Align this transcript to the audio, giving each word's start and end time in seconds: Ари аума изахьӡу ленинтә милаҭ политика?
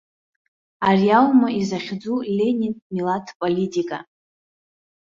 Ари 0.87 1.07
аума 1.19 1.47
изахьӡу 1.59 2.15
ленинтә 2.37 2.83
милаҭ 2.93 3.27
политика? 3.39 3.97